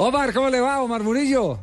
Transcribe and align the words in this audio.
Omar, 0.00 0.32
¿cómo 0.32 0.48
le 0.48 0.60
va, 0.60 0.82
Omar 0.82 1.02
Murillo? 1.02 1.58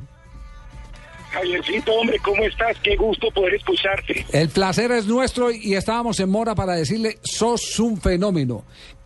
Javiercito, 1.32 1.92
hombre, 1.92 2.20
¿cómo 2.20 2.44
estás? 2.44 2.78
Qué 2.84 2.96
gusto 2.96 3.32
poder 3.32 3.56
escucharte. 3.56 4.28
El 4.32 4.50
placer 4.50 4.92
es 4.92 5.08
nuestro 5.08 5.50
y 5.50 5.74
estábamos 5.74 6.20
en 6.20 6.30
Mora 6.30 6.54
para 6.54 6.74
decirle, 6.74 7.18
sos 7.24 7.80
un 7.80 8.00
fenómeno. 8.00 8.64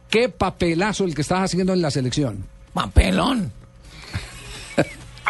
Qué 0.09 0.28
papelazo 0.28 1.05
el 1.05 1.15
que 1.15 1.21
estás 1.21 1.44
haciendo 1.44 1.71
en 1.71 1.81
la 1.81 1.89
selección. 1.91 2.46
Papelón. 2.73 3.54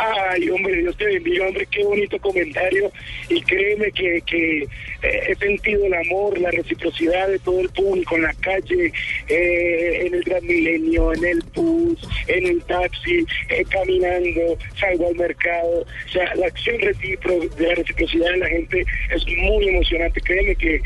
Ay, 0.03 0.49
hombre, 0.49 0.77
Dios 0.77 0.97
te 0.97 1.05
bendiga, 1.05 1.45
hombre, 1.45 1.67
qué 1.69 1.83
bonito 1.83 2.17
comentario. 2.19 2.91
Y 3.29 3.39
créeme 3.41 3.91
que, 3.91 4.17
eh, 4.17 4.67
he 5.03 5.35
sentido 5.35 5.85
el 5.85 5.93
amor, 5.93 6.39
la 6.39 6.49
reciprocidad 6.49 7.27
de 7.27 7.37
todo 7.37 7.59
el 7.59 7.69
público 7.69 8.15
en 8.15 8.23
la 8.23 8.33
calle, 8.33 8.91
eh, 9.27 10.01
en 10.05 10.15
el 10.15 10.23
Gran 10.23 10.43
Milenio, 10.43 11.13
en 11.13 11.23
el 11.23 11.43
bus, 11.53 11.99
en 12.27 12.47
el 12.47 12.63
taxi, 12.63 13.23
eh, 13.49 13.63
caminando, 13.69 14.57
salgo 14.79 15.07
al 15.07 15.15
mercado. 15.15 15.81
O 15.81 16.09
sea, 16.11 16.33
la 16.33 16.47
acción 16.47 16.79
recipro 16.79 17.39
de 17.39 17.67
la 17.67 17.75
reciprocidad 17.75 18.31
de 18.31 18.37
la 18.37 18.47
gente 18.47 18.83
es 19.13 19.23
muy 19.37 19.69
emocionante. 19.69 20.19
Créeme 20.21 20.55
que 20.55 20.81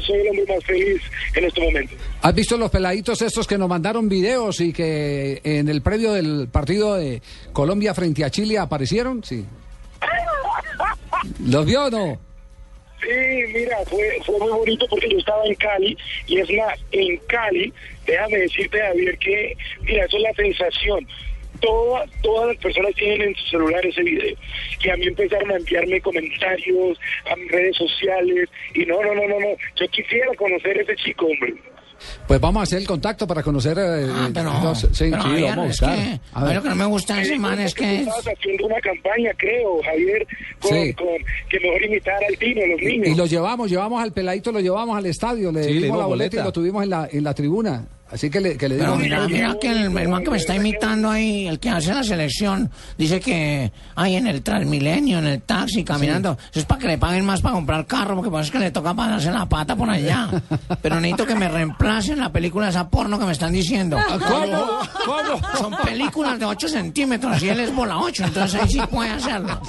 soy 0.00 0.20
el 0.20 0.28
hombre 0.28 0.54
más 0.54 0.64
feliz 0.64 1.02
en 1.34 1.44
este 1.44 1.60
momento. 1.60 1.94
¿Has 2.22 2.34
visto 2.34 2.56
los 2.56 2.70
peladitos 2.70 3.20
estos 3.20 3.48
que 3.48 3.58
nos 3.58 3.68
mandaron 3.68 4.08
videos 4.08 4.60
y 4.60 4.72
que 4.72 5.40
en 5.42 5.68
el 5.68 5.82
previo 5.82 6.12
del 6.12 6.48
partido 6.52 6.94
de 6.94 7.20
Colombia 7.52 7.94
frente 7.94 8.24
a 8.24 8.27
Chile 8.30 8.58
aparecieron? 8.58 9.22
Sí. 9.24 9.44
¿Los 11.44 11.66
vio 11.66 11.86
o 11.86 11.90
no? 11.90 12.18
Sí, 13.00 13.52
mira, 13.54 13.78
fue, 13.86 14.20
fue 14.26 14.38
muy 14.40 14.50
bonito 14.50 14.86
porque 14.90 15.08
yo 15.08 15.18
estaba 15.18 15.44
en 15.44 15.54
Cali 15.54 15.96
y 16.26 16.38
es 16.40 16.50
más, 16.50 16.78
en 16.90 17.16
Cali, 17.28 17.72
déjame 18.06 18.38
decirte, 18.38 18.80
Javier, 18.80 19.18
que, 19.18 19.56
mira, 19.82 20.04
eso 20.04 20.16
es 20.16 20.22
la 20.24 20.34
sensación. 20.34 21.06
Todas, 21.60 22.08
todas 22.22 22.48
las 22.48 22.56
personas 22.58 22.94
tienen 22.94 23.22
en 23.28 23.34
su 23.34 23.44
celular 23.50 23.84
ese 23.84 24.02
video. 24.02 24.36
Y 24.84 24.88
a 24.90 24.96
mí 24.96 25.06
empezaron 25.06 25.50
a 25.50 25.56
enviarme 25.56 26.00
comentarios 26.00 26.98
a 27.30 27.36
mis 27.36 27.50
redes 27.50 27.76
sociales. 27.76 28.48
Y 28.74 28.84
no, 28.86 29.02
no, 29.02 29.14
no, 29.14 29.22
no, 29.28 29.40
no. 29.40 29.48
Yo 29.76 29.88
quisiera 29.90 30.26
conocer 30.36 30.78
a 30.78 30.82
ese 30.82 30.96
chico, 30.96 31.26
hombre. 31.26 31.54
Pues 32.28 32.40
vamos 32.40 32.60
a 32.60 32.62
hacer 32.62 32.78
el 32.78 32.86
contacto 32.86 33.26
para 33.26 33.42
conocer. 33.42 33.76
eh, 33.76 34.06
Ah, 34.08 34.30
pero, 34.32 34.52
dos- 34.62 34.82
sí, 34.92 35.06
pero, 35.10 35.20
sí, 35.22 35.28
Javier, 35.28 35.48
vamos 35.56 35.58
a 35.58 35.68
es 35.70 35.80
buscar. 35.80 35.96
que, 35.96 36.20
A 36.32 36.40
a 36.40 36.44
ver, 36.44 36.54
lo 36.54 36.62
que 36.62 36.68
no 36.68 36.74
me 36.76 36.84
gusta 36.84 37.16
de 37.16 37.22
ese 37.22 37.38
man 37.40 37.58
es 37.58 37.74
que 37.74 37.96
Estabas 37.98 38.28
haciendo 38.28 38.66
una 38.66 38.80
campaña, 38.80 39.30
creo, 39.36 39.82
Javier, 39.82 40.26
con, 40.60 40.70
Sí. 40.70 40.94
con 40.94 41.08
que 41.50 41.58
mejor 41.58 41.82
imitar 41.82 42.22
al 42.24 42.38
Tino, 42.38 42.66
los 42.66 42.80
Y, 42.82 42.84
niños. 42.86 43.08
y 43.08 43.14
lo 43.16 43.26
llevamos, 43.26 43.68
llevamos 43.68 44.00
al 44.00 44.12
peladito, 44.12 44.52
lo 44.52 44.60
llevamos 44.60 44.96
al 44.96 45.06
estadio, 45.06 45.50
le 45.50 45.64
Sí, 45.64 45.68
le 45.70 45.74
dimos 45.74 45.82
dimos 45.86 45.98
la 45.98 46.04
boleta, 46.06 46.28
boleta. 46.36 46.42
y 46.42 46.44
lo 46.46 46.52
tuvimos 46.52 46.84
en 46.84 46.90
la, 46.90 47.08
en 47.10 47.24
la 47.24 47.34
tribuna. 47.34 47.84
Así 48.10 48.30
que 48.30 48.40
le, 48.40 48.56
que 48.56 48.68
le 48.68 48.76
Pero 48.78 48.92
dimos. 48.92 49.02
mira, 49.02 49.28
mira 49.28 49.56
que 49.60 49.70
el, 49.70 49.90
man 49.90 50.24
que 50.24 50.30
me 50.30 50.38
está 50.38 50.54
imitando 50.56 51.10
ahí, 51.10 51.46
el 51.46 51.58
que 51.58 51.68
hace 51.68 51.92
la 51.92 52.02
selección, 52.02 52.70
dice 52.96 53.20
que 53.20 53.70
hay 53.96 54.16
en 54.16 54.26
el 54.26 54.42
Transmilenio, 54.42 55.18
en 55.18 55.26
el 55.26 55.42
taxi, 55.42 55.84
caminando. 55.84 56.38
Eso 56.50 56.60
es 56.60 56.64
para 56.64 56.80
que 56.80 56.86
le 56.88 56.98
paguen 56.98 57.26
más 57.26 57.42
para 57.42 57.54
comprar 57.54 57.86
carro, 57.86 58.14
porque 58.14 58.30
pasa 58.30 58.44
es 58.44 58.50
que 58.50 58.58
le 58.60 58.70
toca 58.70 58.94
pasarse 58.94 59.30
la 59.30 59.46
pata 59.46 59.76
por 59.76 59.90
allá. 59.90 60.28
Pero 60.80 61.00
necesito 61.00 61.26
que 61.26 61.34
me 61.34 61.48
reemplacen 61.48 62.18
la 62.18 62.32
película 62.32 62.70
esa 62.70 62.88
porno 62.88 63.18
que 63.18 63.26
me 63.26 63.32
están 63.32 63.52
diciendo. 63.52 63.98
¿Cómo? 64.08 64.66
¿Cómo? 65.04 65.58
Son 65.58 65.76
películas 65.84 66.38
de 66.38 66.46
8 66.46 66.68
centímetros 66.68 67.42
y 67.42 67.50
él 67.50 67.60
es 67.60 67.74
bola 67.74 67.98
8, 67.98 68.24
entonces 68.24 68.60
ahí 68.62 68.68
sí 68.70 68.80
puede 68.90 69.10
hacerlo. 69.10 69.60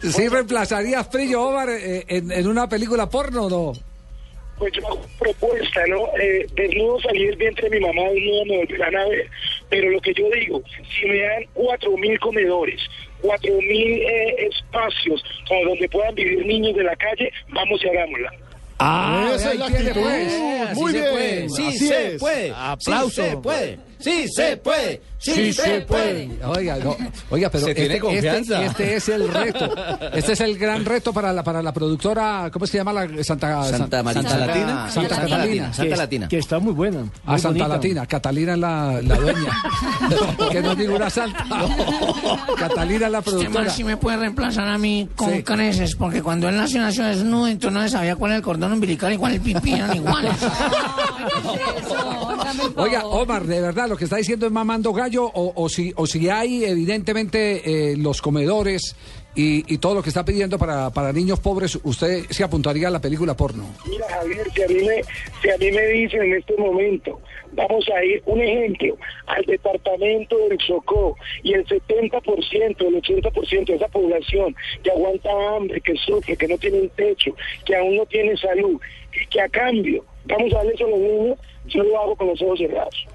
¿Sí 0.00 0.28
reemplazarías 0.28 1.06
Frillo 1.10 1.42
Omar 1.42 1.68
eh, 1.70 2.04
en, 2.08 2.30
en 2.30 2.46
una 2.46 2.68
película 2.68 3.08
porno 3.08 3.42
o 3.44 3.50
no? 3.50 3.91
Pues 4.62 4.72
yo 4.74 4.86
hago 4.86 5.04
propuesta, 5.18 5.84
¿no? 5.88 6.06
Eh, 6.20 6.46
desnudo 6.54 7.00
salí 7.00 7.26
del 7.26 7.36
vientre 7.36 7.68
de 7.68 7.80
mi 7.80 7.84
mamá, 7.84 8.08
desnudo 8.10 8.44
me 8.44 8.56
volverán 8.58 8.94
a 8.96 9.08
ver. 9.08 9.26
Pero 9.68 9.90
lo 9.90 10.00
que 10.00 10.14
yo 10.14 10.30
digo, 10.30 10.62
si 11.00 11.06
me 11.06 11.20
dan 11.20 11.44
cuatro 11.52 11.96
mil 11.96 12.16
comedores, 12.20 12.80
cuatro 13.20 13.52
mil 13.60 13.92
eh, 14.02 14.46
espacios 14.48 15.20
para 15.48 15.64
donde 15.64 15.88
puedan 15.88 16.14
vivir 16.14 16.46
niños 16.46 16.76
de 16.76 16.84
la 16.84 16.94
calle, 16.94 17.32
vamos 17.48 17.82
y 17.84 17.88
hagámosla. 17.88 18.32
Ah, 18.78 19.32
Esa 19.34 19.52
es 19.52 19.58
la 19.58 19.66
actitud. 19.66 20.00
pues. 20.00 20.74
Muy 20.76 20.92
se 20.92 20.98
bien, 21.00 21.12
puede, 21.12 21.48
sí 21.48 21.66
así 21.68 21.78
se 21.88 22.06
es. 22.14 22.20
puede, 22.20 22.52
Aplauso. 22.54 23.22
sí 23.24 23.30
se 23.30 23.36
puede, 23.38 23.78
sí 24.02 24.26
se 24.28 24.56
puede, 24.56 25.00
sí, 25.18 25.32
Sí 25.32 25.52
se, 25.52 25.62
se 25.62 25.80
puede. 25.82 26.30
Oiga, 26.44 26.76
no, 26.78 26.96
oiga, 27.30 27.48
pero 27.50 27.64
Se 27.64 27.70
este, 27.70 27.80
tiene 27.82 27.94
este- 27.96 28.00
confianza. 28.06 28.64
este 28.64 28.96
es 28.96 29.08
el 29.08 29.28
reto. 29.32 29.74
Este 30.12 30.32
es 30.32 30.40
el 30.40 30.58
gran 30.58 30.84
reto 30.92 31.12
para 31.12 31.32
la, 31.32 31.42
para 31.42 31.62
la 31.62 31.72
productora, 31.72 32.50
¿cómo 32.52 32.64
es 32.64 32.70
que 32.70 32.78
llama 32.78 32.92
la 32.92 33.08
Santa, 33.24 33.64
Santa 33.64 34.02
Marita. 34.02 34.28
Santa, 34.28 34.46
Latina. 34.46 34.90
Santa 34.90 34.90
Santa 35.16 35.28
Catalina. 35.28 35.72
Santa 35.72 35.96
Latina. 35.96 36.28
Que 36.28 36.38
está 36.38 36.58
muy 36.58 36.72
buena. 36.72 37.00
A 37.24 37.32
muy 37.32 37.40
Santa 37.40 37.48
bonita. 37.48 37.68
Latina, 37.68 38.06
Catalina 38.06 38.52
es 38.54 38.58
la, 38.58 39.00
la 39.02 39.14
dueña. 39.16 39.50
que 40.50 40.60
no 40.62 40.74
digo 40.74 40.96
una 40.96 41.10
santa. 41.10 41.44
Catalina 42.58 43.06
es 43.06 43.12
la 43.12 43.18
Este 43.18 43.30
man 43.32 43.40
productora. 43.40 43.70
sí 43.70 43.84
me 43.84 43.96
puede 43.96 44.16
reemplazar 44.18 44.68
a 44.68 44.78
mí 44.78 45.08
con 45.16 45.30
Sí. 45.32 45.42
creces, 45.42 45.94
porque 45.96 46.22
cuando 46.22 46.48
él 46.48 46.56
nació, 46.56 46.80
nació 46.80 47.04
desnudo, 47.04 47.48
entonces 47.48 47.72
no 47.72 47.82
se 47.82 47.88
sabía 47.90 48.16
cuál 48.16 48.32
era 48.32 48.36
el 48.38 48.42
cordón 48.42 48.72
umbilical 48.72 49.12
y 49.12 49.16
cuál 49.16 49.32
el 49.34 49.40
pipí, 49.40 49.72
eran 49.74 49.94
iguales. 49.96 50.32
Oiga, 52.76 53.06
Omar, 53.06 53.44
de 53.44 53.60
verdad, 53.60 53.88
lo 53.88 53.96
que 53.96 54.04
está 54.04 54.16
diciendo 54.16 54.46
es 54.46 54.52
mamando 54.52 54.92
gallo, 54.92 55.24
o, 55.24 55.52
o 55.54 55.68
si, 55.68 55.92
o 55.96 56.06
si 56.06 56.28
hay 56.28 56.64
evidentemente 56.64 57.92
eh, 57.92 57.96
los 57.96 58.20
comedores 58.20 58.94
y, 59.34 59.72
y 59.72 59.78
todo 59.78 59.94
lo 59.94 60.02
que 60.02 60.10
está 60.10 60.24
pidiendo 60.24 60.58
para, 60.58 60.90
para 60.90 61.12
niños 61.12 61.40
pobres, 61.40 61.78
usted 61.82 62.26
se 62.30 62.44
apuntaría 62.44 62.88
a 62.88 62.90
la 62.90 63.00
película 63.00 63.34
porno. 63.34 63.64
Mira, 63.86 64.06
Javier, 64.08 64.46
si 64.54 64.62
a 64.62 64.68
mí 64.68 64.74
me, 64.74 65.02
si 65.42 65.50
a 65.50 65.58
mí 65.58 65.72
me 65.72 65.86
dicen 65.86 66.22
en 66.22 66.34
este 66.34 66.56
momento, 66.56 67.20
vamos 67.52 67.84
a 67.88 68.04
ir, 68.04 68.22
un 68.26 68.40
ejemplo, 68.40 68.96
al 69.26 69.44
departamento 69.44 70.36
del 70.48 70.58
Chocó 70.58 71.16
y 71.42 71.54
el 71.54 71.66
70%, 71.66 72.22
el 72.80 73.02
80% 73.02 73.64
de 73.64 73.74
esa 73.74 73.88
población 73.88 74.54
que 74.82 74.90
aguanta 74.90 75.30
hambre, 75.56 75.80
que 75.80 75.94
sufre, 75.96 76.36
que 76.36 76.48
no 76.48 76.58
tiene 76.58 76.80
un 76.80 76.90
techo, 76.90 77.34
que 77.64 77.76
aún 77.76 77.96
no 77.96 78.06
tiene 78.06 78.36
salud 78.36 78.80
y 79.12 79.26
que 79.26 79.40
a 79.40 79.48
cambio 79.48 80.04
vamos 80.24 80.52
a 80.52 80.56
darle 80.56 80.74
eso 80.74 80.86
a 80.86 80.90
los 80.90 80.98
niños, 80.98 81.38
yo 81.66 81.82
lo 81.82 82.00
hago 82.00 82.16
con 82.16 82.28
los 82.28 82.42
ojos 82.42 82.58
cerrados. 82.58 83.06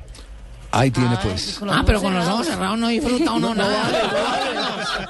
Ahí 0.77 0.91
tiene 0.91 1.17
pues. 1.23 1.59
Ah, 1.67 1.81
pero 1.85 2.01
con 2.01 2.13
los 2.13 2.27
ojos 2.27 2.45
cerrados 2.47 2.77
no 2.77 2.88
disfruta 2.89 3.31
uno 3.33 3.55
nada. 3.55 3.89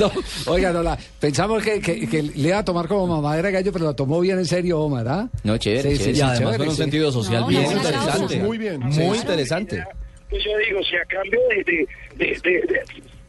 No, 0.00 0.10
oiga, 0.52 0.72
no, 0.72 0.82
la- 0.82 0.96
pensamos 1.20 1.62
que, 1.62 1.80
que- 1.80 2.08
que 2.08 2.22
le 2.22 2.48
iba 2.48 2.58
a 2.58 2.64
tomar 2.64 2.88
como 2.88 3.06
mamadera 3.06 3.48
de 3.48 3.52
gallo, 3.54 3.72
pero 3.72 3.84
la 3.84 3.94
tomó 3.94 4.20
bien 4.20 4.38
en 4.38 4.46
serio, 4.46 4.80
Omar, 4.80 5.06
¿ah? 5.08 5.28
No, 5.44 5.58
chévere, 5.58 5.82
Sí, 5.90 5.96
sí, 5.96 5.98
chévere. 5.98 6.14
sí, 6.14 6.18
Y 6.18 6.22
además 6.22 6.38
chévere, 6.38 6.58
con 6.58 6.68
un 6.68 6.74
sí. 6.76 6.82
sentido 6.82 7.12
social 7.12 7.40
No, 7.42 7.46
bien 7.48 7.70
interesante. 7.72 8.38
Muy 8.38 8.58
bien. 8.58 8.80
Muy 8.80 8.92
Sí. 8.92 9.02
interesante. 9.02 9.84
Pues 10.30 10.42
yo 10.44 10.50
digo, 10.66 10.80
si 10.82 10.96
a 10.96 11.04
cambio 11.06 11.38
de, 11.50 11.56
de, 11.64 11.86
de, 12.16 12.26
de- 12.40 12.60
de- 12.66 12.84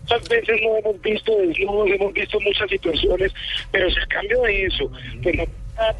muchas 0.10 0.30
veces 0.30 0.60
no 0.64 0.78
hemos 0.78 1.02
visto 1.02 1.36
desnudos, 1.38 1.90
hemos 1.90 2.14
visto 2.14 2.40
muchas 2.40 2.70
situaciones, 2.70 3.34
pero 3.72 3.90
si 3.90 4.00
a 4.00 4.06
cambio 4.08 4.42
de 4.42 4.66
eso, 4.66 4.92
pues 5.22 5.36
no 5.36 5.44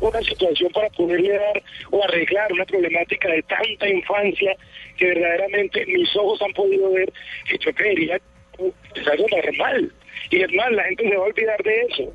una 0.02 0.20
situación 0.22 0.72
para 0.74 0.90
poderle 0.90 1.34
dar 1.34 1.64
o 1.92 2.04
arreglar 2.04 2.52
una 2.52 2.66
problemática 2.66 3.30
de 3.30 3.44
tanta 3.44 3.88
infancia 3.88 4.56
que 4.98 5.06
verdaderamente 5.06 5.86
mis 5.86 6.16
ojos 6.16 6.42
han 6.42 6.52
podido 6.54 6.92
ver, 6.94 7.12
que 7.48 7.58
yo 7.60 7.72
creería 7.74 8.20
que 8.58 9.00
es 9.00 9.08
algo 9.08 9.26
normal. 9.30 9.94
Y 10.32 10.42
es 10.42 10.52
más, 10.54 10.72
la 10.72 10.84
gente 10.86 11.08
se 11.08 11.16
va 11.16 11.24
a 11.24 11.28
olvidar 11.28 11.64
de 11.64 11.82
eso. 11.82 12.14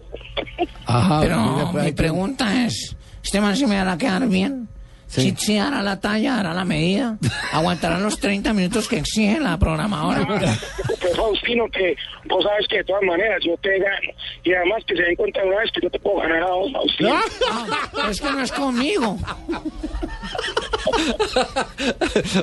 Ajá, 0.87 1.21
Pero 1.23 1.37
mira, 1.41 1.71
pues, 1.71 1.85
mi 1.85 1.93
pregunta 1.93 2.67
es, 2.67 2.97
¿este 3.23 3.41
man 3.41 3.57
se 3.57 3.67
me 3.69 3.77
hará 3.77 3.97
quedar 3.97 4.27
bien? 4.29 4.69
Sí. 5.13 5.35
Si, 5.37 5.47
si 5.47 5.59
hará 5.59 5.83
la 5.83 6.01
talla, 6.01 6.39
hará 6.41 6.55
la 6.55 6.65
medida, 6.65 7.19
aguantará 7.53 7.99
los 7.99 8.19
30 8.19 8.55
minutos 8.55 8.89
que 8.89 8.97
exige 8.97 9.39
la 9.39 9.59
programadora. 9.59 10.27
Pues 11.03 11.17
Faustino, 11.17 11.69
que 11.69 11.97
vos 12.27 12.45
sabes 12.45 12.67
que 12.69 12.77
de 12.77 12.85
todas 12.85 13.03
maneras 13.03 13.41
yo 13.45 13.57
te 13.59 13.77
gano. 13.79 14.13
Y 14.45 14.55
además 14.55 14.83
que 14.87 14.97
se 14.97 15.03
den 15.03 15.17
cuenta 15.17 15.41
una 15.45 15.59
vez 15.59 15.71
que 15.73 15.81
yo 15.83 15.91
te 15.91 15.99
puedo 15.99 16.19
ganar 16.19 16.43
a 16.45 16.51
vos, 16.53 16.73
Faustino. 16.73 17.15
Ah, 17.51 18.09
es 18.09 18.21
que 18.21 18.31
no 18.31 18.41
es 18.41 18.53
conmigo. 18.53 19.19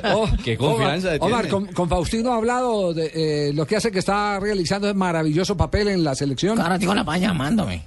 Oh, 0.04 0.26
Qué 0.42 0.56
confianza 0.56 1.08
Omar, 1.16 1.20
Omar, 1.20 1.48
con, 1.48 1.66
con 1.66 1.88
Faustino 1.88 2.32
ha 2.32 2.36
hablado 2.36 2.94
de 2.94 3.10
eh, 3.14 3.52
lo 3.52 3.66
que 3.66 3.76
hace 3.76 3.92
que 3.92 3.98
está 3.98 4.38
realizando 4.40 4.88
es 4.88 4.94
maravilloso 4.94 5.56
papel 5.56 5.88
en 5.88 6.04
la 6.04 6.14
selección. 6.14 6.58
Ahora 6.60 6.78
digo 6.78 6.94
la 6.94 7.04
paya 7.04 7.28
llamándome. 7.28 7.82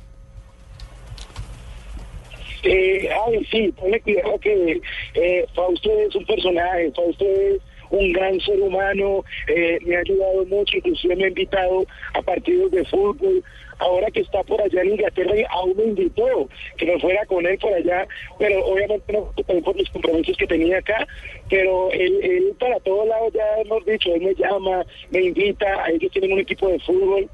Eh, 2.64 3.10
ay, 3.28 3.46
sí, 3.52 3.74
ponle 3.78 4.00
cuidado 4.02 4.40
que 4.40 4.82
eh, 5.16 5.46
Fausto 5.54 5.92
es 6.00 6.16
un 6.16 6.26
personaje, 6.26 6.92
Fausto 6.96 7.26
es 7.26 7.62
un 7.90 8.12
gran 8.14 8.40
ser 8.40 8.60
humano, 8.62 9.24
eh, 9.48 9.78
me 9.86 9.98
ha 9.98 10.00
ayudado 10.00 10.46
mucho, 10.46 10.78
inclusive 10.78 11.16
me 11.16 11.26
ha 11.26 11.28
invitado 11.28 11.86
a 12.14 12.22
partidos 12.22 12.72
de 12.72 12.86
fútbol. 12.86 13.44
Ahora 13.80 14.10
que 14.12 14.22
está 14.22 14.42
por 14.44 14.62
allá 14.62 14.82
en 14.82 14.92
Inglaterra, 14.92 15.34
aún 15.50 15.76
me 15.76 15.84
invitó 15.86 16.48
que 16.78 16.86
me 16.86 17.00
fuera 17.00 17.26
con 17.26 17.46
él 17.46 17.58
por 17.58 17.74
allá, 17.74 18.08
pero 18.40 18.64
obviamente 18.66 19.12
no 19.12 19.34
por 19.62 19.76
mis 19.76 19.90
compromisos 19.90 20.38
que 20.38 20.48
tenía 20.48 20.78
acá, 20.78 21.06
pero 21.50 21.92
él, 21.92 22.20
él 22.22 22.56
para 22.60 22.80
todos 22.80 23.08
lados 23.08 23.34
ya 23.34 23.44
hemos 23.62 23.84
dicho, 23.86 24.14
él 24.14 24.22
me 24.22 24.36
llama, 24.36 24.86
me 25.10 25.24
invita, 25.24 25.86
ellos 25.90 26.12
tienen 26.12 26.34
un 26.34 26.40
equipo 26.40 26.70
de 26.70 26.80
fútbol 26.80 27.30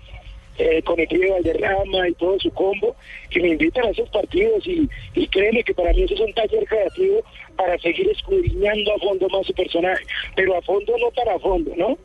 eh, 0.60 0.82
con 0.84 1.00
el 1.00 1.08
de 1.08 1.32
Valderrama 1.32 2.08
y 2.08 2.14
todo 2.14 2.40
su 2.40 2.52
combo, 2.52 2.96
que 3.30 3.40
me 3.40 3.50
invitan 3.50 3.86
a 3.86 3.90
esos 3.90 4.10
partidos 4.10 4.66
y, 4.68 4.90
y 5.16 5.28
créeme 5.28 5.64
que 5.64 5.74
para 5.74 5.92
mí 5.94 6.04
eso 6.04 6.14
es 6.14 6.20
un 6.20 6.34
taller 6.34 6.66
creativo 6.66 7.24
para 7.56 7.78
seguir 7.80 8.10
escudriñando 8.10 8.94
a 8.94 9.00
fondo 9.00 9.28
más 9.30 9.46
su 9.46 9.54
personaje, 9.54 10.04
pero 10.36 10.58
a 10.58 10.62
fondo 10.62 10.94
no 10.98 11.10
tan 11.12 11.30
a 11.30 11.40
fondo, 11.40 11.72
¿no? 11.76 11.98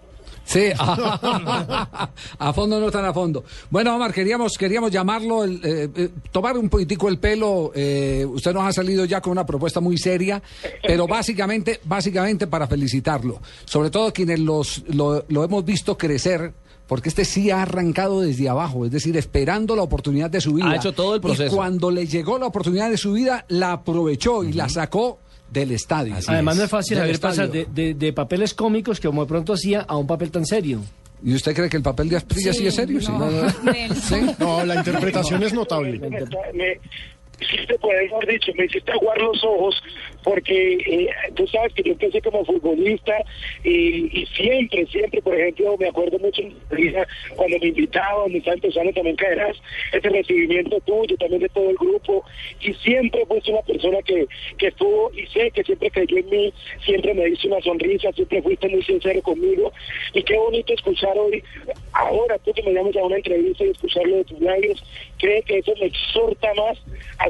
Sí, 0.45 0.71
a, 0.79 2.53
fondo 2.55 2.79
no 2.79 2.91
tan 2.91 3.05
a 3.05 3.15
fondo. 3.15 3.45
Bueno, 3.71 3.97
Omar, 3.97 4.13
queríamos, 4.13 4.59
queríamos 4.59 4.91
llamarlo, 4.91 5.45
eh, 5.47 5.89
eh, 5.97 6.09
tomar 6.31 6.59
un 6.59 6.69
poquitico 6.69 7.09
el 7.09 7.19
pelo. 7.19 7.73
Eh, 7.75 8.27
usted 8.29 8.53
nos 8.53 8.65
ha 8.65 8.73
salido 8.73 9.05
ya 9.07 9.21
con 9.21 9.33
una 9.33 9.47
propuesta 9.47 9.81
muy 9.81 9.97
seria, 9.97 10.43
pero 10.87 11.07
básicamente, 11.09 11.81
básicamente 11.85 12.47
para 12.47 12.67
felicitarlo. 12.67 13.41
Sobre 13.65 13.91
todo 13.91 14.13
quienes 14.13 14.41
los, 14.41 14.85
lo, 14.89 15.25
lo 15.29 15.45
hemos 15.45 15.65
visto 15.65 15.97
crecer 15.97 16.53
porque 16.87 17.09
este 17.09 17.25
sí 17.25 17.51
ha 17.51 17.63
arrancado 17.63 18.21
desde 18.21 18.49
abajo, 18.49 18.85
es 18.85 18.91
decir, 18.91 19.17
esperando 19.17 19.75
la 19.75 19.83
oportunidad 19.83 20.31
de 20.31 20.41
su 20.41 20.55
vida. 20.55 20.71
Ha 20.71 20.77
hecho 20.77 20.93
todo 20.93 21.15
el 21.15 21.21
proceso. 21.21 21.53
Y 21.53 21.57
cuando 21.57 21.91
le 21.91 22.07
llegó 22.07 22.39
la 22.39 22.47
oportunidad 22.47 22.91
de 22.91 22.99
su 22.99 23.13
vida, 23.13 23.45
la 23.49 23.73
aprovechó 23.73 24.45
y 24.45 24.53
la 24.53 24.69
sacó 24.69 25.19
del 25.51 25.71
estadio. 25.71 26.15
Además, 26.27 26.57
no 26.57 26.65
es 26.65 26.71
fácil 26.71 26.99
ver 26.99 27.21
pasar 27.21 27.51
de, 27.51 27.95
de, 27.95 28.13
papeles 28.13 28.55
cómicos 28.55 29.01
que 29.01 29.09
como 29.09 29.23
de 29.23 29.29
pronto 29.29 29.55
hacía 29.55 29.83
a 29.83 29.97
un 29.97 30.07
papel 30.07 30.31
tan 30.31 30.45
serio. 30.45 30.81
¿Y 31.23 31.35
usted 31.35 31.55
cree 31.55 31.71
que 31.71 31.79
el 31.79 31.83
papel 31.83 32.11
de 32.11 32.17
Asprilla 32.17 32.53
sí, 32.53 32.67
es 32.67 32.75
serio? 32.75 33.01
No, 34.39 34.65
la 34.65 34.75
interpretación 34.75 35.43
es 35.43 35.55
notable 35.55 35.99
hiciste, 37.41 37.79
por 37.79 37.95
mejor 37.95 38.27
dicho, 38.27 38.53
me 38.57 38.65
hiciste 38.67 38.93
aguar 38.93 39.21
los 39.21 39.43
ojos 39.45 39.83
porque 40.23 40.75
eh, 40.87 41.09
tú 41.35 41.47
sabes 41.49 41.73
que 41.75 41.83
yo 41.83 41.93
empecé 41.93 42.21
como 42.23 42.45
futbolista 42.45 43.15
y, 43.63 44.27
siempre, 44.35 44.87
siempre, 44.87 45.21
por 45.21 45.39
ejemplo, 45.39 45.77
me 45.79 45.89
acuerdo 45.89 46.19
mucho 46.19 46.43
cuando 47.37 47.59
me 47.59 47.69
invitaban, 47.69 48.33
me 48.33 48.39
estaba 48.39 48.55
empezando 48.55 48.93
también 48.93 49.17
caerás, 49.17 49.57
este 49.93 50.09
recibimiento 50.09 50.81
tuyo, 50.81 51.17
también 51.19 51.43
de 51.43 51.49
todo 51.51 51.71
el 51.71 51.77
grupo 51.77 52.25
y 52.61 52.73
siempre 52.75 53.25
fuiste 53.27 53.53
una 53.53 53.63
persona 53.63 54.01
que, 54.03 54.27
que 54.59 54.69
estuvo 54.69 55.11
y 55.13 55.27
sé 55.27 55.51
que 55.51 55.63
siempre 55.63 55.91
creyó 55.91 56.19
en 56.19 56.31
mí, 56.31 56.53
siempre 56.85 57.13
me 57.15 57.29
hizo 57.29 57.49
una 57.49 57.61
sonrisa, 57.61 58.13
siempre 58.13 58.43
fuiste 58.43 58.69
muy 58.69 58.83
sincero 58.83 59.21
conmigo 59.23 59.73
y 60.15 60.23
qué 60.23 60.39
bonito 60.39 60.73
escuchar 60.73 61.17
hoy, 61.19 61.43
ahora 61.93 62.39
tú 62.39 62.53
que 62.53 62.63
me 62.63 62.73
llamas 62.73 62.97
a 62.97 63.05
una 63.05 63.17
entrevista 63.17 63.65
y 63.65 63.71
escucharlo 63.71 64.17
de 64.17 64.25
tus 64.25 64.41
labios, 64.41 64.83
cree 65.19 65.43
que 65.43 65.59
eso 65.59 65.73
me 65.81 65.87
exhorta 65.87 66.53
más 66.55 66.79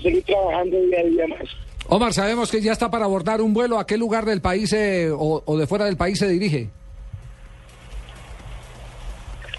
seguir 0.00 0.22
trabajando 0.24 0.80
día 0.82 1.00
a 1.00 1.04
día 1.04 1.26
más. 1.26 1.48
Omar, 1.86 2.14
sabemos 2.14 2.50
que 2.50 2.60
ya 2.60 2.72
está 2.72 2.90
para 2.90 3.04
abordar 3.04 3.40
un 3.42 3.52
vuelo. 3.52 3.78
¿A 3.78 3.86
qué 3.86 3.98
lugar 3.98 4.24
del 4.24 4.40
país 4.40 4.72
eh, 4.72 5.10
o, 5.12 5.58
de 5.58 5.66
fuera 5.66 5.84
del 5.84 5.96
país 5.96 6.18
se 6.18 6.28
dirige? 6.28 6.68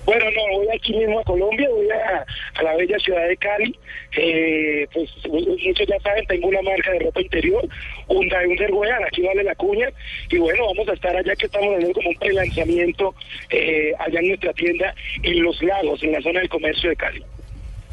Bueno, 0.06 0.26
no, 0.26 0.58
voy 0.58 0.68
aquí 0.76 0.94
mismo 0.96 1.20
a 1.20 1.24
Colombia, 1.24 1.68
voy 1.68 1.88
a, 1.90 2.64
la 2.64 2.76
bella 2.76 2.98
ciudad 3.00 3.28
de 3.28 3.38
Cali. 3.38 3.76
Eh, 4.16 4.88
pues 4.94 5.10
muchos 5.28 5.88
ya 5.88 6.00
saben, 6.00 6.26
tengo 6.28 6.48
una 6.48 6.62
marca 6.62 6.92
de 6.92 7.00
ropa 7.00 7.22
interior, 7.22 7.68
un 8.08 8.30
Underwear, 8.32 9.04
aquí 9.04 9.24
vale 9.24 9.44
la 9.44 9.56
cuña. 9.56 9.88
Y 10.30 10.38
bueno, 10.38 10.66
vamos 10.68 10.88
a 10.90 10.94
estar 10.94 11.16
allá 11.16 11.36
que 11.36 11.48
estamos 11.48 11.74
haciendo 11.74 11.94
como 11.94 12.10
un 12.10 12.16
pre-lanzamiento 12.18 13.16
eh, 13.50 13.94
allá 14.00 14.20
en 14.20 14.28
nuestra 14.28 14.54
tienda 14.54 14.94
en 15.24 15.44
Los 15.44 15.62
Lagos, 15.64 16.02
en 16.04 16.12
la 16.12 16.22
zona 16.22 16.40
del 16.40 16.50
comercio 16.50 16.90
de 16.90 16.96
Cali. 16.96 17.24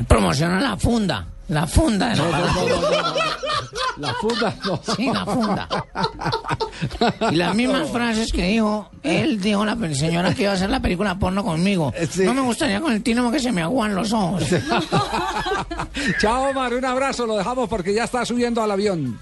Promociona 0.06 0.60
la 0.60 0.76
funda. 0.76 1.31
La 1.48 1.66
funda. 1.66 2.14
No, 2.14 2.30
La 3.98 4.14
funda, 4.14 4.56
no. 4.64 4.80
Sí, 4.96 5.10
la 5.12 5.24
funda. 5.26 5.68
Y 7.30 7.36
las 7.36 7.54
mismas 7.54 7.90
frases 7.90 8.32
que 8.32 8.42
dijo, 8.42 8.90
él 9.02 9.40
dijo 9.40 9.64
la 9.64 9.76
señora 9.94 10.34
que 10.34 10.42
iba 10.42 10.52
a 10.52 10.54
hacer 10.54 10.70
la 10.70 10.80
película 10.80 11.18
porno 11.18 11.44
conmigo. 11.44 11.92
No 12.18 12.34
me 12.34 12.40
gustaría 12.42 12.80
con 12.80 12.92
el 12.92 13.02
tino 13.02 13.30
que 13.30 13.40
se 13.40 13.52
me 13.52 13.62
aguan 13.62 13.94
los 13.94 14.12
ojos. 14.12 14.44
Chao, 16.20 16.50
Omar, 16.50 16.74
un 16.74 16.84
abrazo, 16.84 17.26
lo 17.26 17.36
dejamos 17.36 17.68
porque 17.68 17.92
ya 17.92 18.04
está 18.04 18.24
subiendo 18.24 18.62
al 18.62 18.70
avión. 18.70 19.18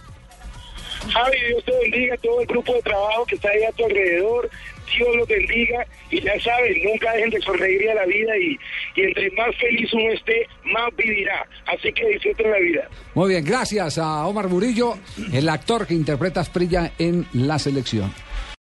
Javi, 1.12 1.36
Dios 1.48 1.64
te 1.64 1.72
bendiga, 1.80 2.16
todo 2.18 2.40
el 2.40 2.46
grupo 2.46 2.74
de 2.74 2.82
trabajo 2.82 3.24
que 3.26 3.34
está 3.34 3.48
ahí 3.48 3.64
a 3.64 3.72
tu 3.72 3.84
alrededor. 3.84 4.50
Dios 4.96 5.16
los 5.16 5.28
bendiga 5.28 5.86
y 6.10 6.20
ya 6.20 6.40
saben, 6.40 6.82
nunca 6.82 7.12
dejen 7.12 7.30
de 7.30 7.40
sonreír 7.40 7.90
a 7.90 7.94
la 7.94 8.06
vida 8.06 8.36
y, 8.36 8.58
y 8.94 9.02
entre 9.02 9.30
más 9.32 9.54
feliz 9.56 9.92
uno 9.92 10.12
esté, 10.12 10.46
más 10.64 10.94
vivirá. 10.96 11.46
Así 11.66 11.92
que 11.92 12.06
disfruten 12.08 12.50
la 12.50 12.58
vida. 12.58 12.88
Muy 13.14 13.30
bien, 13.30 13.44
gracias 13.44 13.98
a 13.98 14.26
Omar 14.26 14.48
Murillo, 14.48 14.94
el 15.32 15.48
actor 15.48 15.86
que 15.86 15.94
interpreta 15.94 16.40
a 16.40 16.44
Sprilla 16.44 16.92
en 16.98 17.26
la 17.32 17.58
selección. 17.58 18.12